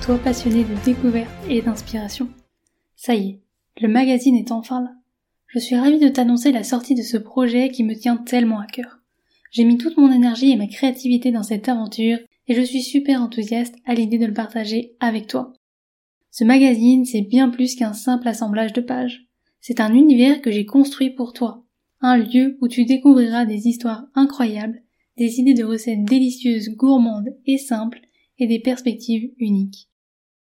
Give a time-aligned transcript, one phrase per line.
[0.00, 2.28] toi passionné de découverte et d'inspiration.
[2.96, 3.40] Ça y est,
[3.80, 4.92] le magazine est enfin là.
[5.46, 8.66] Je suis ravie de t'annoncer la sortie de ce projet qui me tient tellement à
[8.66, 9.00] cœur.
[9.50, 12.18] J'ai mis toute mon énergie et ma créativité dans cette aventure
[12.48, 15.52] et je suis super enthousiaste à l'idée de le partager avec toi.
[16.30, 19.26] Ce magazine, c'est bien plus qu'un simple assemblage de pages.
[19.60, 21.64] C'est un univers que j'ai construit pour toi.
[22.00, 24.82] Un lieu où tu découvriras des histoires incroyables,
[25.18, 28.00] des idées de recettes délicieuses, gourmandes et simples
[28.38, 29.89] et des perspectives uniques.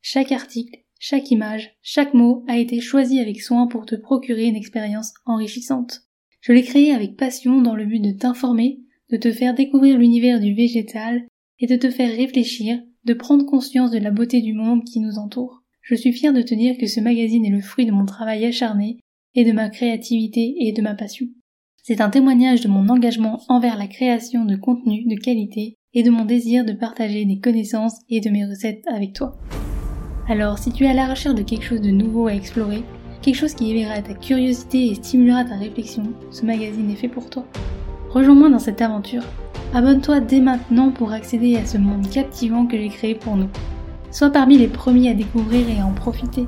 [0.00, 4.56] Chaque article, chaque image, chaque mot a été choisi avec soin pour te procurer une
[4.56, 6.02] expérience enrichissante.
[6.40, 10.40] Je l'ai créé avec passion dans le but de t'informer, de te faire découvrir l'univers
[10.40, 11.26] du végétal
[11.58, 15.18] et de te faire réfléchir, de prendre conscience de la beauté du monde qui nous
[15.18, 15.62] entoure.
[15.82, 18.44] Je suis fière de te dire que ce magazine est le fruit de mon travail
[18.44, 18.98] acharné
[19.34, 21.26] et de ma créativité et de ma passion.
[21.82, 26.10] C'est un témoignage de mon engagement envers la création de contenus de qualité et de
[26.10, 29.38] mon désir de partager des connaissances et de mes recettes avec toi.
[30.30, 32.84] Alors si tu es à la recherche de quelque chose de nouveau à explorer,
[33.22, 37.30] quelque chose qui éveillera ta curiosité et stimulera ta réflexion, ce magazine est fait pour
[37.30, 37.44] toi.
[38.10, 39.22] Rejoins-moi dans cette aventure.
[39.72, 43.48] Abonne-toi dès maintenant pour accéder à ce monde captivant que j'ai créé pour nous.
[44.10, 46.46] Sois parmi les premiers à découvrir et à en profiter.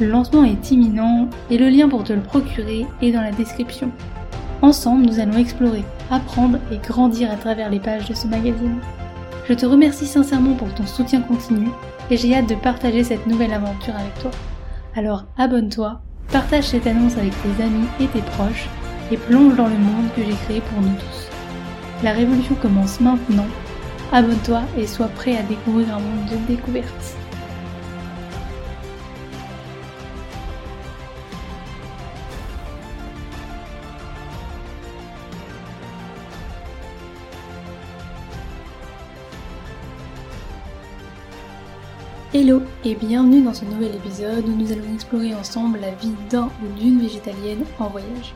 [0.00, 3.92] Le lancement est imminent et le lien pour te le procurer est dans la description.
[4.62, 8.80] Ensemble, nous allons explorer, apprendre et grandir à travers les pages de ce magazine.
[9.48, 11.68] Je te remercie sincèrement pour ton soutien continu
[12.10, 14.32] et j'ai hâte de partager cette nouvelle aventure avec toi.
[14.96, 16.00] Alors abonne-toi,
[16.32, 18.68] partage cette annonce avec tes amis et tes proches
[19.12, 21.28] et plonge dans le monde que j'ai créé pour nous tous.
[22.02, 23.46] La révolution commence maintenant.
[24.12, 27.16] Abonne-toi et sois prêt à découvrir un monde de découvertes.
[42.38, 46.50] Hello et bienvenue dans ce nouvel épisode où nous allons explorer ensemble la vie d'un
[46.62, 48.34] ou d'une végétalienne en voyage.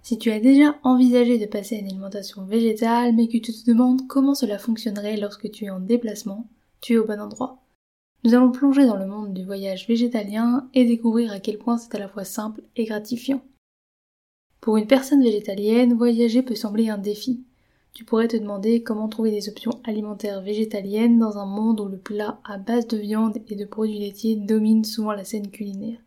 [0.00, 3.68] Si tu as déjà envisagé de passer à une alimentation végétale mais que tu te
[3.68, 6.48] demandes comment cela fonctionnerait lorsque tu es en déplacement,
[6.80, 7.64] tu es au bon endroit.
[8.22, 11.96] Nous allons plonger dans le monde du voyage végétalien et découvrir à quel point c'est
[11.96, 13.42] à la fois simple et gratifiant.
[14.60, 17.44] Pour une personne végétalienne, voyager peut sembler un défi,
[17.94, 21.96] tu pourrais te demander comment trouver des options alimentaires végétaliennes dans un monde où le
[21.96, 26.00] plat à base de viande et de produits laitiers domine souvent la scène culinaire.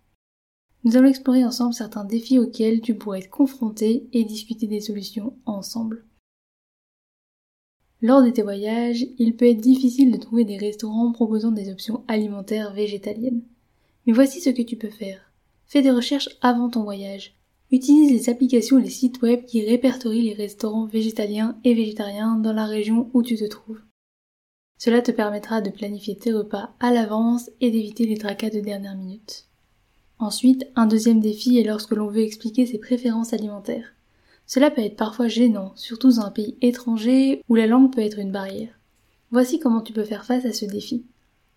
[0.83, 5.33] Nous allons explorer ensemble certains défis auxquels tu pourrais être confronté et discuter des solutions
[5.45, 6.03] ensemble.
[8.01, 12.03] Lors de tes voyages, il peut être difficile de trouver des restaurants proposant des options
[12.07, 13.41] alimentaires végétaliennes.
[14.05, 15.31] Mais voici ce que tu peux faire.
[15.65, 17.36] Fais des recherches avant ton voyage.
[17.71, 22.53] Utilise les applications et les sites web qui répertorient les restaurants végétaliens et végétariens dans
[22.53, 23.81] la région où tu te trouves.
[24.77, 28.95] Cela te permettra de planifier tes repas à l'avance et d'éviter les tracas de dernière
[28.95, 29.47] minute.
[30.19, 33.93] Ensuite, un deuxième défi est lorsque l'on veut expliquer ses préférences alimentaires.
[34.45, 38.17] Cela peut être parfois gênant, surtout dans un pays étranger où la langue peut être
[38.17, 38.79] une barrière.
[39.31, 41.03] Voici comment tu peux faire face à ce défi.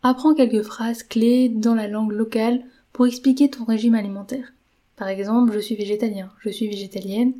[0.02, 4.52] Apprends quelques phrases clés dans la langue locale pour expliquer ton régime alimentaire.
[5.00, 7.32] Par exemple, je suis végétalien, je suis végétalienne,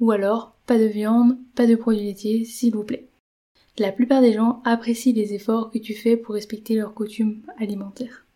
[0.00, 3.06] ou alors pas de viande, pas de produits laitiers, s'il vous plaît.
[3.78, 8.26] La plupart des gens apprécient les efforts que tu fais pour respecter leurs coutumes alimentaires.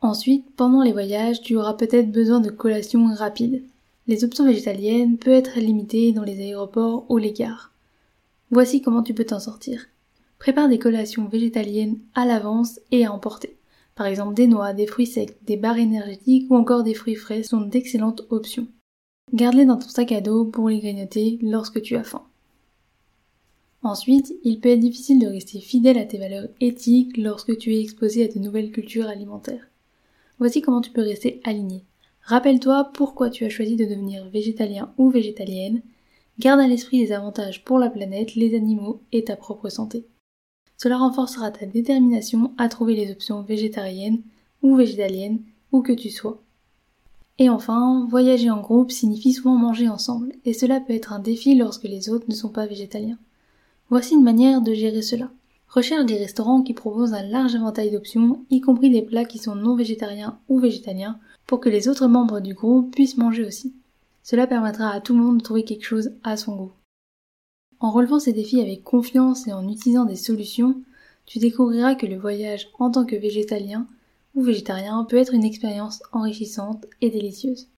[0.00, 3.62] Ensuite, pendant les voyages, tu auras peut-être besoin de collations rapides.
[4.08, 7.72] Les options végétaliennes peuvent être limitées dans les aéroports ou les gares.
[8.50, 9.86] Voici comment tu peux t'en sortir.
[10.40, 13.59] Prépare des collations végétaliennes à l'avance et à emporter.
[13.94, 17.42] Par exemple, des noix, des fruits secs, des barres énergétiques ou encore des fruits frais
[17.42, 18.68] sont d'excellentes options.
[19.32, 22.24] Garde-les dans ton sac à dos pour les grignoter lorsque tu as faim.
[23.82, 27.80] Ensuite, il peut être difficile de rester fidèle à tes valeurs éthiques lorsque tu es
[27.80, 29.68] exposé à de nouvelles cultures alimentaires.
[30.38, 31.84] Voici comment tu peux rester aligné.
[32.22, 35.82] Rappelle-toi pourquoi tu as choisi de devenir végétalien ou végétalienne.
[36.38, 40.06] Garde à l'esprit les avantages pour la planète, les animaux et ta propre santé.
[40.82, 44.22] Cela renforcera ta détermination à trouver les options végétariennes
[44.62, 45.40] ou végétaliennes,
[45.72, 46.40] où que tu sois.
[47.38, 51.54] Et enfin, voyager en groupe signifie souvent manger ensemble, et cela peut être un défi
[51.54, 53.18] lorsque les autres ne sont pas végétaliens.
[53.90, 55.30] Voici une manière de gérer cela.
[55.68, 59.56] Recherche des restaurants qui proposent un large éventail d'options, y compris des plats qui sont
[59.56, 63.74] non végétariens ou végétaliens, pour que les autres membres du groupe puissent manger aussi.
[64.22, 66.72] Cela permettra à tout le monde de trouver quelque chose à son goût.
[67.80, 70.76] En relevant ces défis avec confiance et en utilisant des solutions,
[71.24, 73.86] tu découvriras que le voyage en tant que végétalien
[74.34, 77.68] ou végétarien peut être une expérience enrichissante et délicieuse.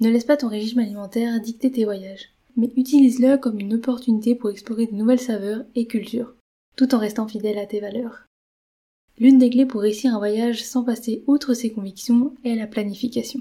[0.00, 4.50] Ne laisse pas ton régime alimentaire dicter tes voyages, mais utilise-le comme une opportunité pour
[4.50, 6.34] explorer de nouvelles saveurs et cultures,
[6.76, 8.26] tout en restant fidèle à tes valeurs.
[9.18, 13.40] L'une des clés pour réussir un voyage sans passer outre ses convictions est la planification.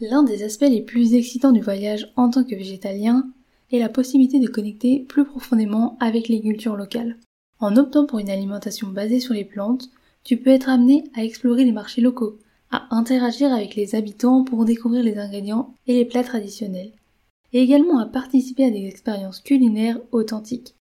[0.00, 3.28] L'un des aspects les plus excitants du voyage en tant que végétalien
[3.70, 7.16] est la possibilité de connecter plus profondément avec les cultures locales.
[7.58, 9.90] En optant pour une alimentation basée sur les plantes,
[10.24, 12.38] tu peux être amené à explorer les marchés locaux,
[12.70, 16.92] à interagir avec les habitants pour découvrir les ingrédients et les plats traditionnels,
[17.52, 20.74] et également à participer à des expériences culinaires authentiques.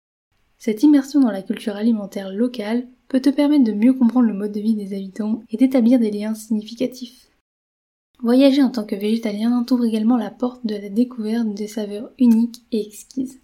[0.59, 4.53] Cette immersion dans la culture alimentaire locale peut te permettre de mieux comprendre le mode
[4.53, 7.28] de vie des habitants et d'établir des liens significatifs.
[8.21, 12.63] Voyager en tant que végétalien t'ouvre également la porte de la découverte des saveurs uniques
[12.73, 13.41] et exquises.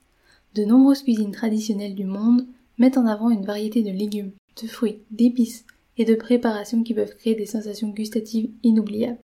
[0.56, 2.44] De nombreuses cuisines traditionnelles du monde
[2.79, 5.65] mettent en avant une variété de légumes, de fruits, d'épices
[5.97, 9.21] et de préparations qui peuvent créer des sensations gustatives inoubliables.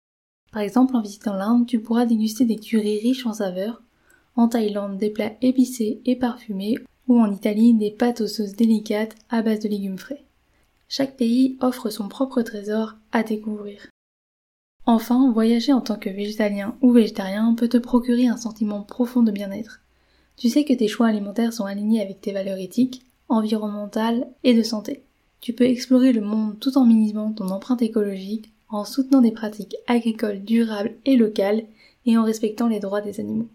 [0.52, 3.82] Par exemple, en visitant l'Inde, tu pourras déguster des currys riches en saveurs,
[4.36, 6.76] en Thaïlande des plats épicés et parfumés,
[7.08, 10.24] ou en Italie des pâtes aux sauces délicates à base de légumes frais.
[10.88, 13.90] Chaque pays offre son propre trésor à découvrir.
[14.92, 19.32] Enfin, voyager en tant que végétalien ou végétarien peut te procurer un sentiment profond de
[19.32, 19.82] bien-être.
[20.36, 24.64] Tu sais que tes choix alimentaires sont alignés avec tes valeurs éthiques, environnementales et de
[24.64, 25.04] santé.
[25.42, 29.76] Tu peux explorer le monde tout en minimisant ton empreinte écologique, en soutenant des pratiques
[29.86, 31.66] agricoles durables et locales
[32.08, 33.50] et en respectant les droits des animaux.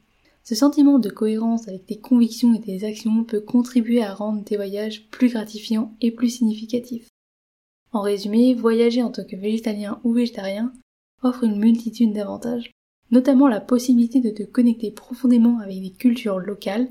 [0.44, 4.54] Ce sentiment de cohérence avec tes convictions et tes actions peut contribuer à rendre tes
[4.54, 7.08] voyages plus gratifiants et plus significatifs.
[7.90, 10.72] En résumé, voyager en tant que végétalien ou végétarien
[11.22, 12.70] offre une multitude d'avantages,
[13.11, 16.88] notamment la possibilité de te connecter profondément avec des cultures locales,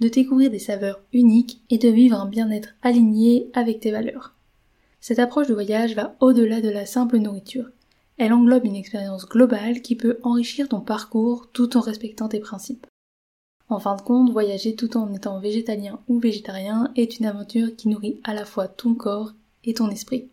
[0.00, 4.34] de découvrir des saveurs uniques et de vivre un bien-être aligné avec tes valeurs.
[5.00, 7.70] Cette approche de voyage va au-delà de la simple nourriture.
[8.18, 12.86] Elle englobe une expérience globale qui peut enrichir ton parcours tout en respectant tes principes.
[13.68, 17.88] En fin de compte, voyager tout en étant végétalien ou végétarien est une aventure qui
[17.88, 19.32] nourrit à la fois ton corps
[19.64, 20.28] et ton esprit.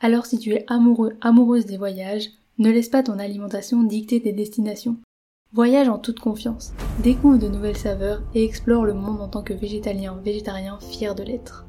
[0.00, 4.32] Alors si tu es amoureux, amoureuse des voyages, ne laisse pas ton alimentation dicter tes
[4.32, 4.96] destinations.
[5.52, 6.72] Voyage en toute confiance,
[7.02, 11.22] découvre de nouvelles saveurs et explore le monde en tant que végétalien, végétarien fier de
[11.22, 11.66] l'être.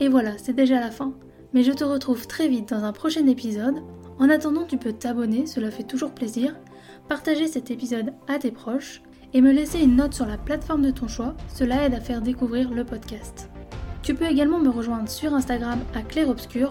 [0.00, 1.14] Et voilà, c'est déjà la fin.
[1.52, 3.82] Mais je te retrouve très vite dans un prochain épisode.
[4.18, 6.56] En attendant, tu peux t'abonner, cela fait toujours plaisir,
[7.08, 9.02] partager cet épisode à tes proches
[9.34, 12.22] et me laisser une note sur la plateforme de ton choix, cela aide à faire
[12.22, 13.50] découvrir le podcast.
[14.02, 16.70] Tu peux également me rejoindre sur Instagram à Claire Obscur